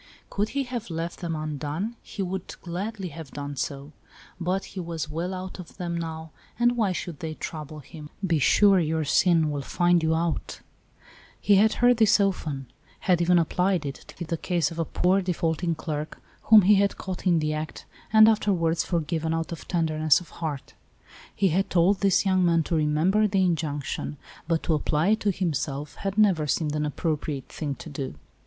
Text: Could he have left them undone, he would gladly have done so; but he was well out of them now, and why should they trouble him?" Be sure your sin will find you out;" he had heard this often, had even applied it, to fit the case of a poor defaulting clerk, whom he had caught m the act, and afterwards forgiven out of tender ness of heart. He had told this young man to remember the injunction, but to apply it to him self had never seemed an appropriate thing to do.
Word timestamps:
Could 0.31 0.49
he 0.57 0.63
have 0.63 0.89
left 0.89 1.19
them 1.19 1.35
undone, 1.35 1.95
he 2.01 2.23
would 2.23 2.55
gladly 2.63 3.09
have 3.09 3.29
done 3.29 3.55
so; 3.55 3.91
but 4.39 4.65
he 4.73 4.79
was 4.79 5.11
well 5.11 5.31
out 5.31 5.59
of 5.59 5.77
them 5.77 5.95
now, 5.95 6.31
and 6.57 6.75
why 6.75 6.91
should 6.91 7.19
they 7.19 7.35
trouble 7.35 7.81
him?" 7.81 8.09
Be 8.25 8.39
sure 8.39 8.79
your 8.79 9.03
sin 9.05 9.51
will 9.51 9.61
find 9.61 10.01
you 10.01 10.15
out;" 10.15 10.61
he 11.39 11.57
had 11.57 11.73
heard 11.85 11.97
this 11.97 12.19
often, 12.19 12.65
had 13.01 13.21
even 13.21 13.37
applied 13.37 13.85
it, 13.85 13.93
to 14.07 14.15
fit 14.15 14.29
the 14.29 14.37
case 14.37 14.71
of 14.71 14.79
a 14.79 14.85
poor 14.85 15.21
defaulting 15.21 15.75
clerk, 15.75 16.19
whom 16.45 16.63
he 16.63 16.73
had 16.73 16.97
caught 16.97 17.27
m 17.27 17.37
the 17.37 17.53
act, 17.53 17.85
and 18.11 18.27
afterwards 18.27 18.83
forgiven 18.83 19.35
out 19.35 19.51
of 19.51 19.67
tender 19.67 19.99
ness 19.99 20.19
of 20.19 20.29
heart. 20.41 20.73
He 21.35 21.49
had 21.49 21.69
told 21.69 21.99
this 21.99 22.25
young 22.25 22.43
man 22.43 22.63
to 22.63 22.75
remember 22.75 23.27
the 23.27 23.43
injunction, 23.45 24.17
but 24.47 24.63
to 24.63 24.73
apply 24.73 25.09
it 25.09 25.19
to 25.19 25.29
him 25.29 25.53
self 25.53 25.93
had 25.97 26.17
never 26.17 26.47
seemed 26.47 26.75
an 26.75 26.87
appropriate 26.87 27.49
thing 27.49 27.75
to 27.75 27.87
do. 27.87 28.15